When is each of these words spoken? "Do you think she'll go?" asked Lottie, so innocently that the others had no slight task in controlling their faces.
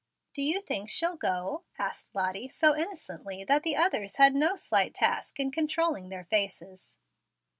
"Do 0.33 0.41
you 0.41 0.61
think 0.61 0.89
she'll 0.89 1.15
go?" 1.15 1.65
asked 1.77 2.15
Lottie, 2.15 2.49
so 2.49 2.75
innocently 2.75 3.43
that 3.43 3.61
the 3.61 3.75
others 3.77 4.15
had 4.15 4.33
no 4.33 4.55
slight 4.55 4.95
task 4.95 5.39
in 5.39 5.51
controlling 5.51 6.09
their 6.09 6.25
faces. 6.25 6.97